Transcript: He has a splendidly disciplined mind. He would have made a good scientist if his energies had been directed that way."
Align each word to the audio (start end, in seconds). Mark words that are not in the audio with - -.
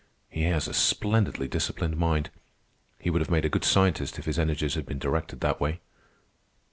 He 0.31 0.45
has 0.45 0.67
a 0.67 0.73
splendidly 0.73 1.47
disciplined 1.47 1.95
mind. 1.95 2.31
He 2.97 3.11
would 3.11 3.21
have 3.21 3.29
made 3.29 3.45
a 3.45 3.49
good 3.49 3.63
scientist 3.63 4.17
if 4.17 4.25
his 4.25 4.39
energies 4.39 4.73
had 4.73 4.87
been 4.87 4.97
directed 4.97 5.41
that 5.41 5.61
way." 5.61 5.79